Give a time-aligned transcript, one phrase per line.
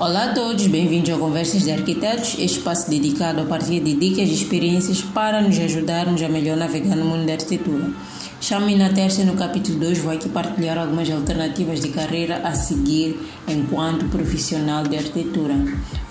[0.00, 4.32] Olá a todos, bem-vindos ao Conversas de Arquitetos, espaço dedicado a partir de dicas e
[4.32, 7.90] experiências para nos ajudarmos a melhor navegar no mundo da arquitetura.
[8.40, 13.18] Chamo-me na terça no capítulo 2 vou aqui partilhar algumas alternativas de carreira a seguir
[13.48, 15.56] enquanto profissional de arquitetura.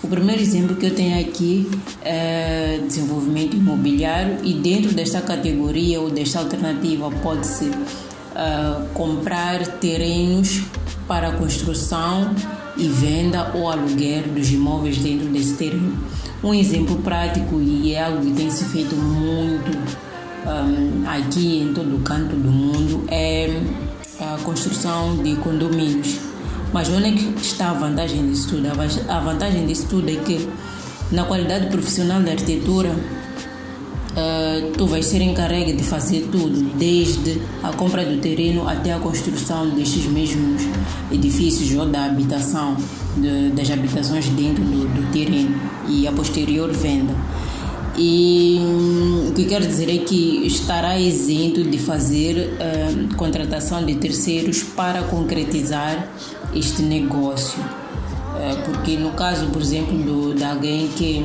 [0.04, 1.72] O primeiro exemplo que eu tenho aqui
[2.04, 10.64] é desenvolvimento imobiliário e dentro desta categoria ou desta alternativa pode-se uh, comprar terrenos
[11.08, 12.36] para construção
[12.78, 15.98] e venda ou aluguer dos imóveis dentro desse terreno.
[16.44, 19.78] Um exemplo prático e é algo que tem se feito muito
[20.48, 23.62] um, aqui em todo canto do mundo é
[24.20, 26.20] a construção de condomínios.
[26.74, 28.68] Mas onde é que está a vantagem disso tudo?
[29.10, 30.48] A vantagem disso tudo é que
[31.12, 32.96] na qualidade profissional da arquitetura
[34.18, 39.00] uh, tu vais ser encarregue de fazer tudo, desde a compra do terreno até a
[39.00, 40.64] construção destes mesmos
[41.12, 42.76] edifícios ou da habitação,
[43.16, 45.56] de, das habitações dentro do, do terreno
[45.88, 47.16] e a posterior venda.
[48.00, 53.96] E hum, o que quero dizer é que estará isento de fazer uh, contratação de
[53.96, 56.08] terceiros para concretizar
[56.54, 57.60] este negócio.
[57.60, 61.24] Uh, porque no caso, por exemplo, do, de alguém que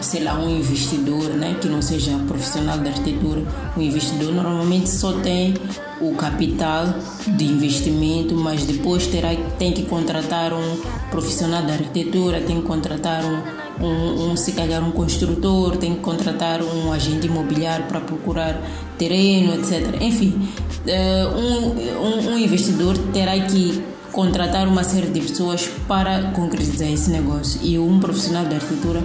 [0.00, 3.42] sei lá, um investidor, né, que não seja profissional da arquitetura,
[3.76, 5.54] o investidor normalmente só tem
[6.00, 6.94] o capital
[7.26, 9.28] de investimento, mas depois terá,
[9.58, 14.82] tem que contratar um profissional da arquitetura, tem que contratar um, um, um se calhar
[14.82, 18.60] um construtor, tem que contratar um agente imobiliário para procurar
[18.96, 20.00] terreno, etc.
[20.00, 20.48] Enfim,
[20.86, 27.60] eh, um, um, investidor terá que contratar uma série de pessoas para concretizar esse negócio
[27.62, 29.02] e um profissional da arquitetura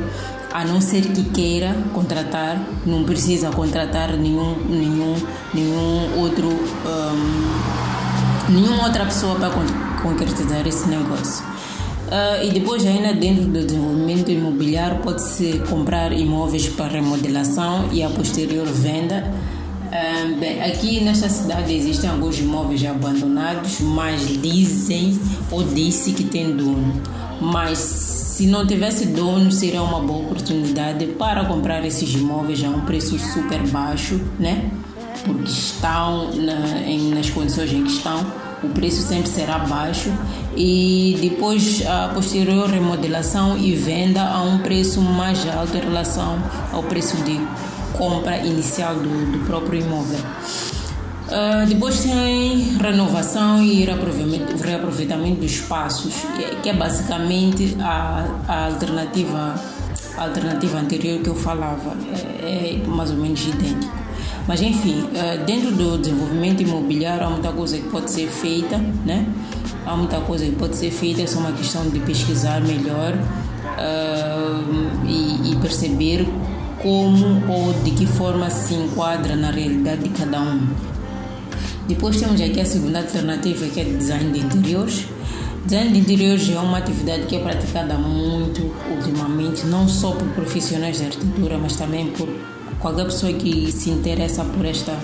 [0.55, 5.13] a não ser que queira contratar, não precisa contratar nenhum, nenhum,
[5.53, 9.49] nenhum outro, um, nenhuma outra pessoa para
[10.01, 11.43] concretizar esse negócio.
[12.07, 18.09] Uh, e depois ainda dentro do desenvolvimento imobiliário pode-se comprar imóveis para remodelação e a
[18.09, 19.29] posterior venda.
[19.87, 25.19] Uh, bem, aqui nesta cidade existem alguns imóveis abandonados, mas dizem
[25.51, 26.93] ou disse que tem dono.
[27.41, 32.81] Mas se não tivesse dono, seria uma boa oportunidade para comprar esses imóveis a um
[32.81, 34.71] preço super baixo, né?
[35.23, 38.25] Porque estão na, em, nas condições em que estão,
[38.61, 40.11] o preço sempre será baixo
[40.53, 46.37] e depois a posterior remodelação e venda a um preço mais alto em relação
[46.73, 47.39] ao preço de
[47.93, 50.19] compra inicial do, do próprio imóvel.
[51.25, 56.13] Uh, depois tem renovação e reaproveitamento, dos espaços,
[56.61, 59.55] que é basicamente a, a alternativa
[60.17, 61.93] a alternativa anterior que eu falava,
[62.41, 63.93] é, é mais ou menos idêntico.
[64.47, 69.25] Mas enfim, uh, dentro do desenvolvimento imobiliário há muita coisa que pode ser feita, né?
[69.85, 75.07] Há muita coisa que pode ser feita, é só uma questão de pesquisar melhor uh,
[75.07, 76.27] e, e perceber
[76.81, 80.94] como ou de que forma se enquadra na realidade de cada um.
[81.87, 85.05] Depois temos aqui a segunda alternativa que é design de interiores.
[85.65, 90.97] Design de interiores é uma atividade que é praticada muito ultimamente, não só por profissionais
[90.97, 92.27] de arquitetura, mas também por
[92.79, 94.97] qualquer pessoa que se interessa por esta,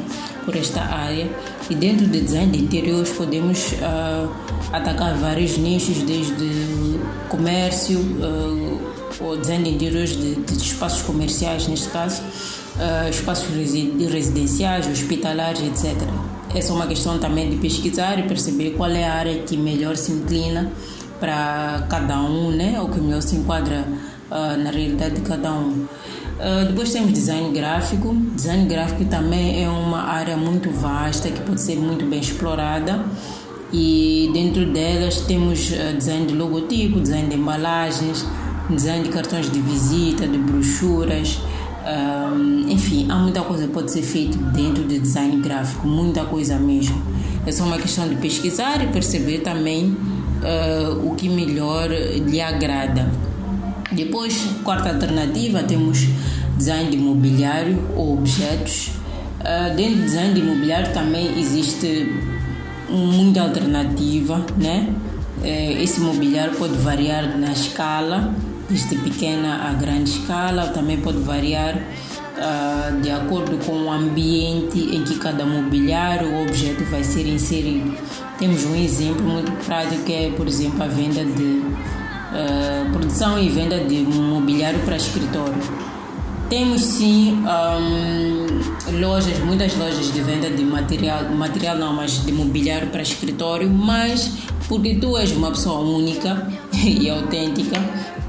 [0.44, 1.30] por esta área.
[1.70, 4.32] E dentro do design de interiores podemos uh,
[4.74, 7.00] atacar vários nichos, desde
[7.30, 8.82] comércio, uh,
[9.20, 16.41] ou design de interiores de, de espaços comerciais, neste caso, uh, espaços residenciais, hospitalares, etc
[16.54, 19.96] é só uma questão também de pesquisar e perceber qual é a área que melhor
[19.96, 20.72] se inclina
[21.20, 22.80] para cada um, né?
[22.82, 23.86] Ou que melhor se enquadra
[24.30, 25.86] uh, na realidade de cada um.
[26.42, 28.16] Uh, depois temos design gráfico.
[28.36, 33.06] Design gráfico também é uma área muito vasta que pode ser muito bem explorada.
[33.72, 38.26] E dentro delas temos uh, design de logotipo, design de embalagens,
[38.70, 41.40] design de cartões de visita, de brochuras,
[41.82, 46.58] um, enfim, há muita coisa que pode ser feita dentro do design gráfico, muita coisa
[46.58, 47.02] mesmo.
[47.46, 49.98] É só uma questão de pesquisar e perceber também
[50.42, 53.12] uh, o que melhor lhe agrada.
[53.92, 56.08] Depois, quarta alternativa, temos
[56.56, 58.92] design de imobiliário ou objetos.
[59.40, 62.14] Uh, dentro do design de imobiliário também existe
[62.90, 64.88] muita alternativa, né?
[65.40, 68.36] Uh, esse imobiliário pode variar na escala
[68.72, 75.04] desde pequena a grande escala, também pode variar uh, de acordo com o ambiente em
[75.04, 77.94] que cada mobiliário ou objeto vai ser inserido.
[78.40, 83.50] Temos um exemplo muito prático que é, por exemplo, a venda de uh, produção e
[83.50, 85.62] venda de mobiliário para escritório.
[86.50, 92.90] Temos sim um, lojas, muitas lojas de venda de material, material não, mas de mobiliário
[92.90, 94.32] para escritório, mas
[94.68, 96.50] porque tu és uma pessoa única
[96.84, 97.80] e autêntica,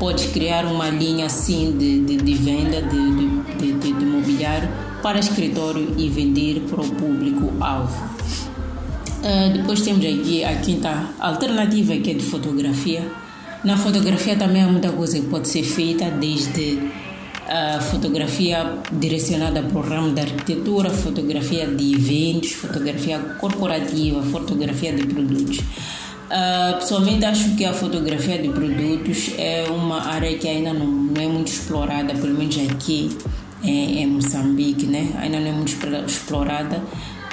[0.02, 4.68] pode criar uma linha assim de, de, de venda de, de, de, mobiliário
[5.00, 8.04] para escritório e vender para o público-alvo.
[9.20, 13.08] Uh, depois temos aqui a quinta alternativa que é de fotografia.
[13.62, 16.80] Na fotografia também há muita coisa que pode ser feita, desde
[17.48, 25.06] a fotografia direcionada para o ramo da arquitetura, fotografia de eventos, fotografia corporativa, fotografia de
[25.06, 25.60] produtos.
[26.32, 31.22] Uh, pessoalmente acho que a fotografia de produtos é uma área que ainda não, não
[31.22, 33.10] é muito explorada, pelo menos aqui
[33.62, 35.12] em, em Moçambique, né?
[35.20, 35.76] ainda não é muito
[36.06, 36.82] explorada.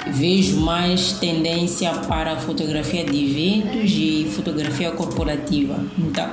[0.06, 5.82] Vejo mais tendência para fotografia de eventos e fotografia corporativa.
[5.98, 6.28] Então,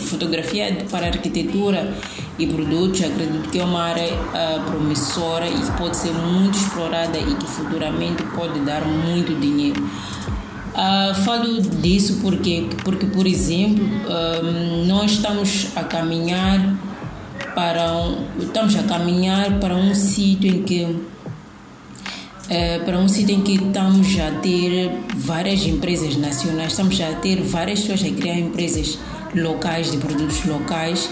[0.00, 1.94] fotografia para arquitetura
[2.38, 7.18] e produtos, acredito que é uma área uh, promissora e que pode ser muito explorada
[7.18, 9.82] e que futuramente pode dar muito dinheiro.
[10.70, 16.78] Uh, falo disso porque, porque por exemplo, um, nós estamos a caminhar
[17.54, 23.42] para um, estamos a caminhar para um sítio em que uh, para um sítio em
[23.42, 28.96] que estamos a ter várias empresas nacionais, estamos a ter várias pessoas a criar empresas
[29.34, 31.10] locais, de produtos locais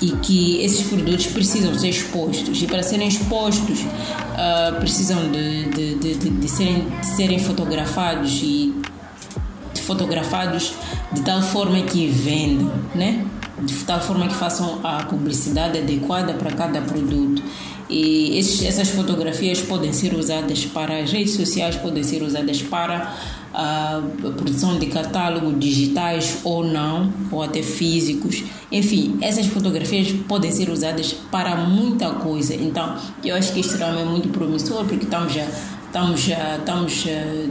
[0.00, 2.62] e que esses produtos precisam ser expostos.
[2.62, 8.74] E para serem expostos uh, precisam de, de, de, de, serem, de serem fotografados e
[9.82, 10.74] fotografados
[11.12, 13.24] de tal forma que vendam, né?
[13.60, 17.42] de tal forma que façam a publicidade adequada para cada produto.
[17.88, 23.14] E esses, essas fotografias podem ser usadas para as redes sociais, podem ser usadas para
[23.52, 28.42] a produção de catálogos digitais ou não, ou até físicos.
[28.70, 32.54] Enfim, essas fotografias podem ser usadas para muita coisa.
[32.54, 35.46] Então, eu acho que isso é muito promissor, porque estamos já
[35.92, 37.04] estamos já estamos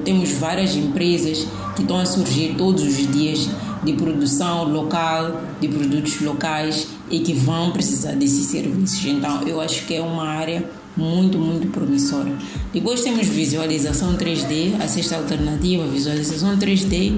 [0.04, 1.46] temos várias empresas
[1.76, 3.48] que estão a surgir todos os dias
[3.84, 9.86] de produção local de produtos locais e que vão precisar desses serviços então eu acho
[9.86, 10.68] que é uma área
[10.98, 12.32] muito, muito promissora.
[12.74, 17.18] Depois temos visualização 3D, a sexta alternativa, visualização 3D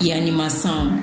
[0.00, 0.98] e animação.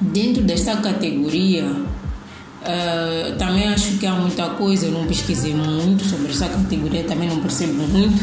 [0.00, 6.30] Dentro desta categoria, uh, também acho que há muita coisa, eu não pesquisei muito sobre
[6.30, 8.22] essa categoria, também não percebo muito,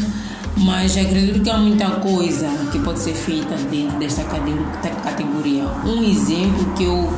[0.58, 5.64] mas acredito que há muita coisa que pode ser feita dentro desta categoria.
[5.84, 7.08] Um exemplo que eu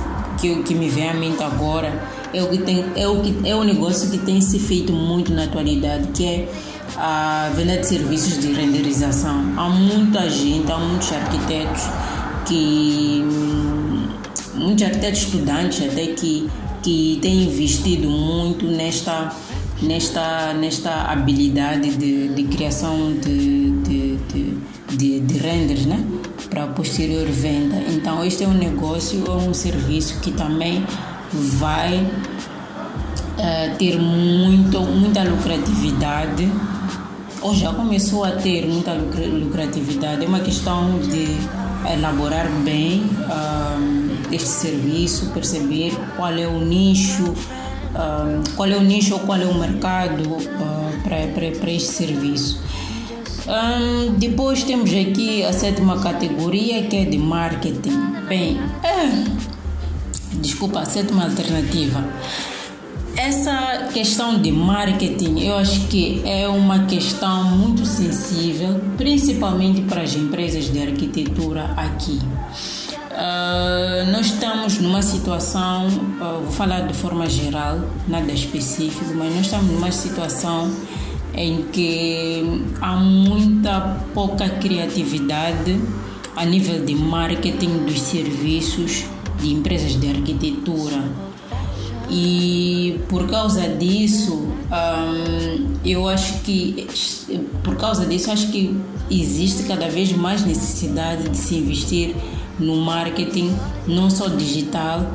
[0.40, 2.02] que, que me vem à mente agora
[2.32, 5.32] é o que tem é o que é o negócio que tem se feito muito
[5.32, 6.48] na atualidade que é
[6.96, 11.82] a venda de serviços de renderização há muita gente há muitos arquitetos
[12.46, 13.24] que
[14.54, 16.48] muitos arquitetos estudantes até que
[16.82, 19.34] que têm investido muito nesta
[19.82, 24.58] nesta nesta habilidade de, de criação de, de, de,
[24.96, 26.04] de, de renders né?
[26.48, 27.76] Para posterior venda.
[27.88, 30.84] Então este é um negócio é um serviço que também
[31.32, 32.04] vai
[33.40, 36.50] uh, ter muito, muita lucratividade,
[37.40, 40.24] ou já começou a ter muita lucratividade.
[40.24, 41.36] É uma questão de
[41.92, 47.34] elaborar bem uh, este serviço, perceber qual é o nicho,
[47.94, 50.22] uh, qual é o nicho ou qual é o mercado
[51.02, 52.62] para este serviço.
[53.46, 57.98] Um, depois temos aqui a sétima categoria que é de marketing.
[58.28, 59.24] Bem, é,
[60.40, 62.04] desculpa, a sétima alternativa.
[63.16, 70.14] Essa questão de marketing, eu acho que é uma questão muito sensível, principalmente para as
[70.14, 72.20] empresas de arquitetura aqui.
[73.20, 79.44] Uh, nós estamos numa situação, uh, vou falar de forma geral, nada específico, mas nós
[79.44, 80.70] estamos numa situação
[81.34, 85.78] em que há muita pouca criatividade
[86.34, 89.04] a nível de marketing dos serviços
[89.38, 91.04] de empresas de arquitetura.
[92.08, 96.86] E por causa disso, um, eu acho que
[97.62, 98.74] por causa disso acho que
[99.10, 102.16] existe cada vez mais necessidade de se investir
[102.60, 105.10] no marketing, não só digital,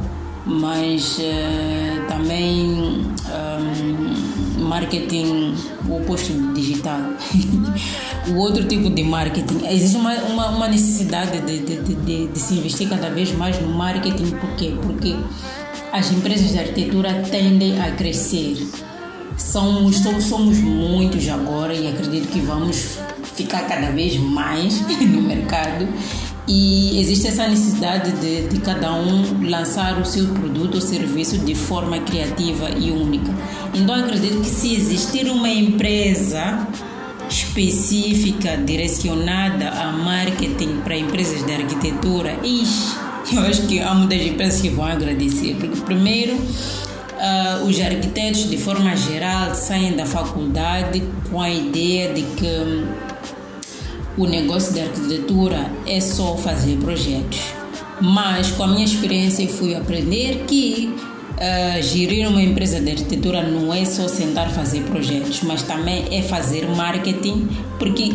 [0.45, 5.55] mas uh, também um, marketing
[5.87, 6.99] o oposto digital.
[8.29, 9.65] o outro tipo de marketing.
[9.67, 13.69] Existe uma, uma, uma necessidade de, de, de, de, se investir cada vez mais no
[13.69, 14.31] marketing.
[14.31, 14.73] Por quê?
[14.81, 15.15] Porque
[15.91, 18.57] as empresas de arquitetura tendem a crescer.
[19.37, 22.97] Somos, somos muitos agora e acredito que vamos
[23.35, 25.87] ficar cada vez mais no mercado
[26.47, 31.55] e existe essa necessidade de, de cada um lançar o seu produto ou serviço de
[31.55, 33.31] forma criativa e única.
[33.73, 36.67] Então acredito que se existir uma empresa
[37.29, 42.95] específica direcionada a marketing para empresas de arquitetura, ixi,
[43.33, 48.57] eu acho que há muitas empresas que vão agradecer, porque primeiro uh, os arquitetos de
[48.57, 52.85] forma geral saem da faculdade com a ideia de que
[54.17, 57.39] o negócio de arquitetura é só fazer projetos.
[58.01, 60.93] Mas com a minha experiência fui aprender que
[61.35, 66.21] uh, gerir uma empresa de arquitetura não é só sentar fazer projetos, mas também é
[66.21, 67.47] fazer marketing,
[67.79, 68.13] porque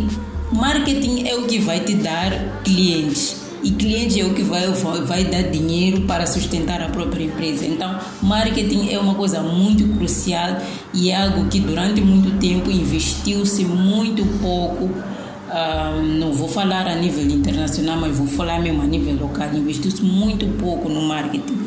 [0.53, 4.67] marketing é o que vai te dar clientes e cliente é o que vai,
[5.05, 7.67] vai dar dinheiro para sustentar a própria empresa.
[7.67, 10.57] Então, marketing é uma coisa muito crucial
[10.95, 14.91] e é algo que durante muito tempo investiu-se muito pouco.
[15.51, 19.53] Uh, não vou falar a nível internacional, mas vou falar mesmo a nível local.
[19.53, 21.59] Investiu-se muito pouco no marketing.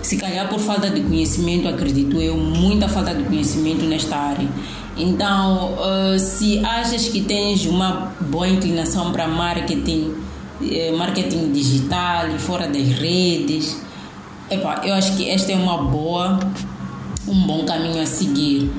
[0.00, 4.48] Se calhar por falta de conhecimento, acredito eu, muita falta de conhecimento nesta área.
[4.96, 10.14] Então, uh, se achas que tens uma boa inclinação para marketing,
[10.62, 13.82] eh, marketing digital e fora das redes,
[14.48, 16.38] epa, eu acho que esta é uma boa,
[17.26, 18.70] um bom caminho a seguir.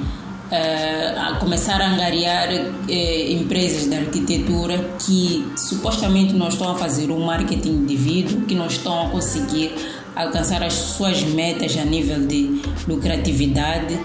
[0.45, 7.09] Uh, a começar a angariar uh, empresas de arquitetura que supostamente não estão a fazer
[7.09, 9.73] o marketing devido, que não estão a conseguir
[10.15, 13.99] alcançar as suas metas a nível de lucratividade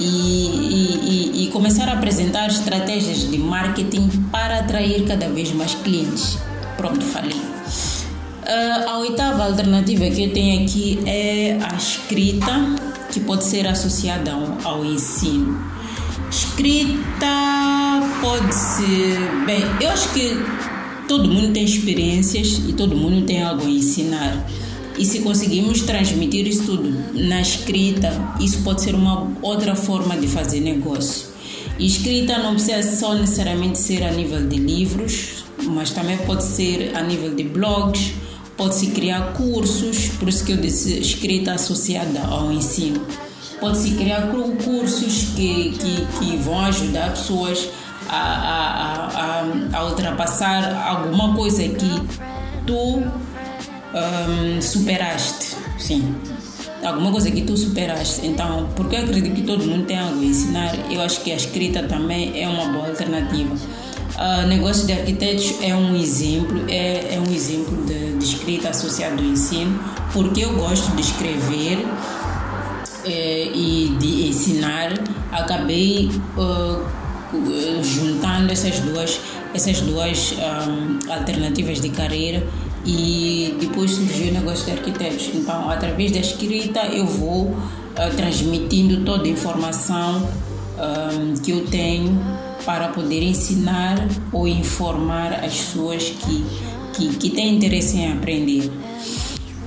[0.00, 6.38] e, e, e, começar a apresentar estratégias de marketing para atrair cada vez mais clientes.
[6.76, 7.34] Pronto, falei.
[7.34, 12.52] Uh, a oitava alternativa que eu tenho aqui é a escrita,
[13.10, 14.32] que pode ser associada
[14.64, 15.58] ao, ensino.
[16.30, 17.26] Escrita
[18.20, 19.18] pode ser.
[19.46, 20.36] Bem, eu acho que
[21.06, 24.46] todo mundo tem experiências e todo mundo tem algo a ensinar.
[24.98, 30.26] E se conseguimos transmitir isso tudo na escrita, isso pode ser uma outra forma de
[30.26, 31.28] fazer negócio.
[31.78, 36.90] E escrita não precisa só necessariamente ser a nível de livros, mas também pode ser
[36.96, 38.12] a nível de blogs,
[38.58, 43.06] pode-se criar cursos, por isso que eu disse escrita associada ao ensino.
[43.60, 47.68] Pode-se criar cursos que, que, que vão ajudar pessoas
[48.08, 52.02] a, a, a, a ultrapassar alguma coisa que
[52.66, 53.02] tu
[53.94, 56.14] um, superaste, sim.
[56.84, 58.26] Alguma coisa que tu superaste.
[58.26, 61.36] Então, porque eu acredito que todo mundo tem algo a ensinar, eu acho que a
[61.36, 63.56] escrita também é uma boa alternativa.
[64.18, 69.22] Uh, negócio de arquitetos é um exemplo, é, é um exemplo de, de escrita associado
[69.22, 69.78] ao ensino,
[70.12, 71.86] porque eu gosto de escrever
[73.04, 74.92] eh, e de ensinar,
[75.30, 76.84] acabei uh,
[77.82, 79.20] juntando essas duas,
[79.54, 82.44] essas duas um, alternativas de carreira
[82.84, 85.30] e depois surgiu o negócio de arquitetos.
[85.32, 87.56] Então, através da escrita, eu vou uh,
[88.16, 90.28] transmitindo toda a informação
[90.76, 92.20] um, que eu tenho
[92.64, 96.44] para poder ensinar ou informar as pessoas que,
[96.94, 98.70] que, que têm interesse em aprender.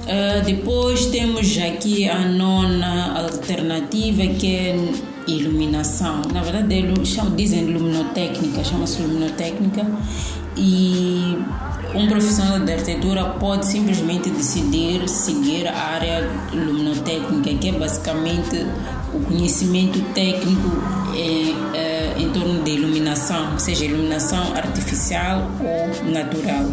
[0.01, 4.75] Uh, depois temos aqui a nona alternativa que é
[5.27, 6.21] iluminação.
[6.33, 6.83] Na verdade,
[7.35, 9.85] dizem luminotécnica, chama-se luminotécnica
[10.57, 11.37] e
[11.93, 18.65] um profissional de arquitetura pode simplesmente decidir seguir a área luminotécnica, que é basicamente
[19.13, 20.69] o conhecimento técnico
[21.13, 21.90] em, eh,
[22.21, 26.65] em torno de iluminação, seja iluminação artificial ou natural.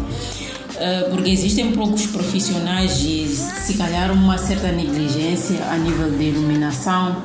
[0.81, 7.25] Eh, porque existem poucos profissionais e, se calhar, uma certa negligência a nível de iluminação.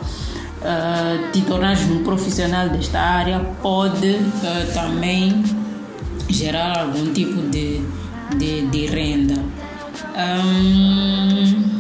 [0.64, 1.44] Uh, te
[1.92, 5.44] um profissional desta área pode uh, também
[6.30, 7.82] gerar algum tipo de,
[8.38, 9.36] de, de renda.
[10.16, 11.73] Um,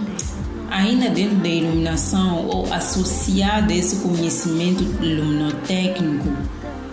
[0.73, 6.27] ainda dentro da iluminação ou associado a esse conhecimento luminotécnico,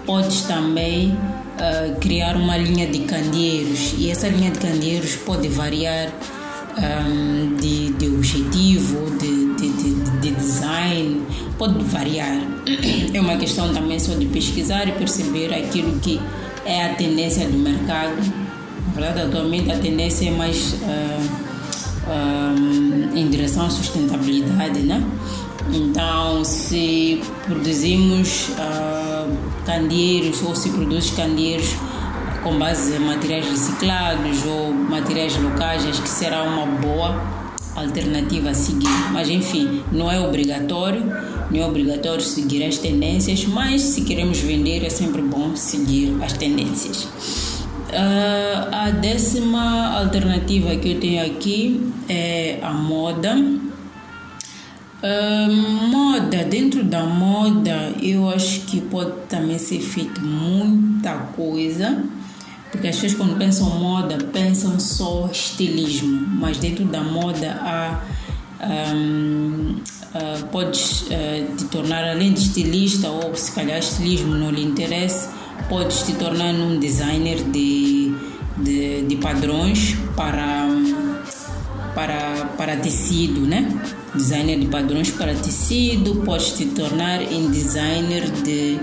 [0.04, 6.12] podes também uh, criar uma linha de candeeiros e essa linha de candeeiros pode variar
[6.76, 11.22] um, de, de objetivo, de, de, de, de design,
[11.56, 12.38] pode variar.
[13.14, 16.20] É uma questão também só de pesquisar e perceber aquilo que
[16.66, 18.14] é a tendência do mercado.
[18.88, 21.49] Na verdade, atualmente a tendência é mais uh,
[22.10, 25.02] uh, em direção à sustentabilidade, né?
[25.72, 31.76] Então, se produzimos uh, candeeiros ou se produz candeeiros
[32.42, 37.22] com base em materiais reciclados ou materiais locais, acho que será uma boa
[37.76, 38.88] alternativa a seguir.
[39.12, 41.04] Mas enfim, não é obrigatório
[41.50, 46.32] não é obrigatório seguir as tendências, mas se queremos vender é sempre bom seguir as
[46.32, 47.08] tendências.
[47.90, 53.34] Uh, a décima alternativa que eu tenho aqui é a moda.
[55.02, 62.04] Uh, moda, dentro da moda, eu acho que pode também ser feito muita coisa,
[62.70, 68.00] Porque as pessoas quando pensam moda, pensam só estilismo, mas dentro da moda há
[68.94, 69.76] um,
[70.14, 75.39] uh, podes uh, te tornar além de estilista ou se calhar estilismo não lhe interessa,
[75.70, 78.12] podes te tornar um designer de,
[78.58, 80.68] de, de padrões para,
[81.94, 83.66] para, para tecido, né?
[84.14, 88.78] Designer de padrões para tecido, podes te tornar em designer de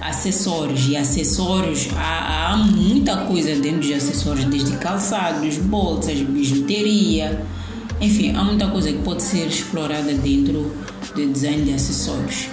[0.00, 7.44] acessórios e acessórios há, há muita coisa dentro de acessórios desde calçados, bolsas, bijuteria
[8.00, 10.72] enfim, há muita coisa que pode ser explorada dentro
[11.14, 12.48] do design de acessórios.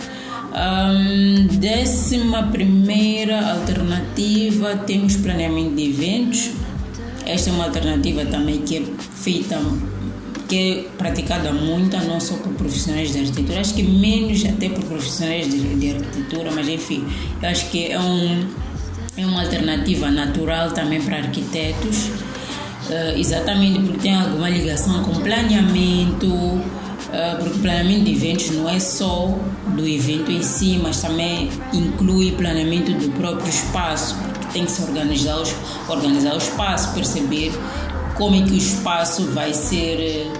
[0.55, 6.51] Um, décima primeira alternativa, temos planeamento de eventos.
[7.25, 8.83] Esta é uma alternativa também que é
[9.15, 9.59] feita,
[10.47, 14.85] que é praticada muito, não só por profissionais de arquitetura, acho que menos até por
[14.85, 17.03] profissionais de, de arquitetura, mas enfim,
[17.43, 18.47] acho que é, um,
[19.17, 22.11] é uma alternativa natural também para arquitetos
[22.85, 26.61] Uh, exatamente porque tem alguma ligação com planeamento, uh,
[27.39, 29.35] porque planeamento de eventos não é só
[29.75, 34.81] do evento em si, mas também inclui planeamento do próprio espaço, porque tem que se
[34.81, 35.53] organizar, os,
[35.87, 37.51] organizar o espaço, perceber
[38.15, 40.31] como é que o espaço vai ser,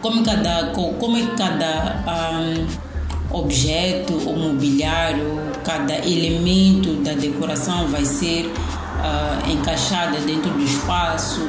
[0.00, 8.46] como cada, como é cada um, objeto ou mobiliário, cada elemento da decoração vai ser
[8.46, 11.40] uh, encaixada dentro do espaço.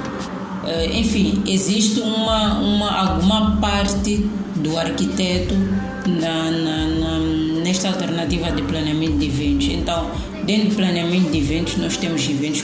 [0.68, 5.54] Eh, enfim, existe uma, uma, alguma parte do arquiteto
[6.08, 7.20] na, na, na,
[7.76, 9.68] nesta alternativa de planeamento de eventos.
[9.68, 10.10] Então,
[10.46, 12.64] dentro do planeamento de eventos, nós temos eventos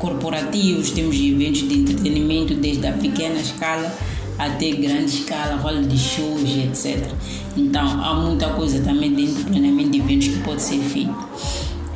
[0.00, 3.96] corporativos, temos eventos de entretenimento desde a pequena escala
[4.36, 7.06] até grande escala, rol de shows, etc.
[7.56, 11.14] Então, há muita coisa também dentro do planeamento de eventos que pode ser feito.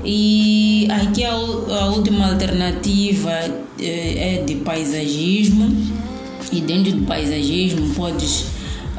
[0.04, 3.32] E aqui a, a última alternativa
[3.80, 5.74] é, é de paisagismo.
[6.52, 8.46] E dentro do paisagismo podes,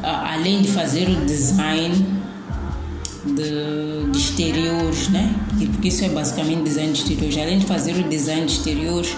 [0.02, 2.17] além de fazer o design
[3.24, 5.34] de, de exteriores, né?
[5.72, 7.36] Porque isso é basicamente design de exteriores.
[7.38, 9.16] Além de fazer o design de exteriores,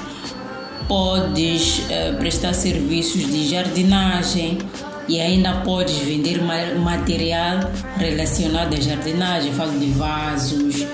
[0.89, 4.59] podes uh, prestar serviços de jardinagem
[5.09, 9.53] e ainda podes vender material relacionado à jardinagem.
[9.53, 10.87] Falo de vasos,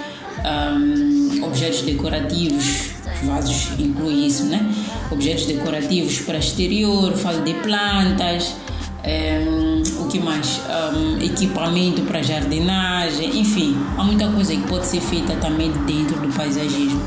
[0.44, 2.92] um, objetos decorativos,
[3.24, 4.66] vasos inclui isso, né?
[5.10, 8.54] Objetos decorativos para exterior, falo de plantas,
[9.06, 10.60] um, o que mais?
[10.68, 16.28] Um, equipamento para jardinagem, enfim, há muita coisa que pode ser feita também dentro do
[16.34, 17.00] paisagismo.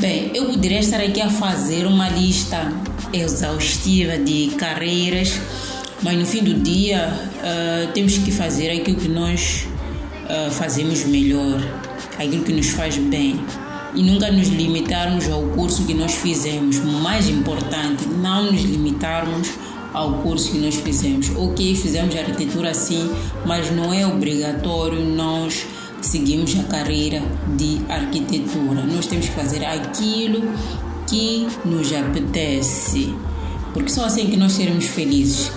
[0.00, 2.70] Bem, eu poderia estar aqui a fazer uma lista
[3.12, 5.40] exaustiva de carreiras,
[6.02, 9.66] mas no fim do dia uh, temos que fazer aquilo que nós
[10.24, 11.60] uh, fazemos melhor
[12.18, 13.40] aquilo que nos faz bem
[13.94, 16.78] e nunca nos limitarmos ao curso que nós fizemos.
[16.80, 19.48] Mais importante, não nos limitarmos
[19.94, 21.30] ao curso que nós fizemos.
[21.36, 23.08] Ok, fizemos arquitetura sim,
[23.46, 25.64] mas não é obrigatório nós
[26.02, 27.22] seguirmos a carreira
[27.56, 28.82] de arquitetura.
[28.82, 30.42] Nós temos que fazer aquilo
[31.08, 33.14] que nos apetece,
[33.72, 35.50] porque só assim que nós seremos felizes.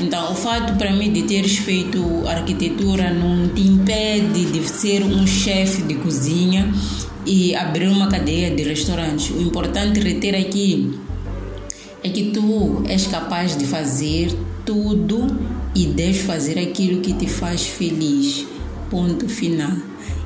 [0.00, 5.26] Então, o fato para mim de teres feito arquitetura não te impede de ser um
[5.26, 6.72] chefe de cozinha
[7.26, 9.28] e abrir uma cadeia de restaurantes.
[9.30, 10.98] O importante reter aqui
[12.02, 15.26] é que tu és capaz de fazer tudo
[15.74, 18.46] e deves fazer aquilo que te faz feliz.
[18.90, 19.72] Ponto final.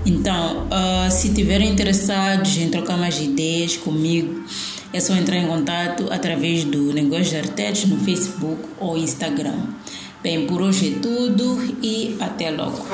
[0.07, 4.45] Então, uh, se estiverem interessados em trocar mais ideias comigo,
[4.93, 9.59] é só entrar em contato através do Negócio de Artetes no Facebook ou Instagram.
[10.23, 12.87] Bem, por hoje é tudo e até logo.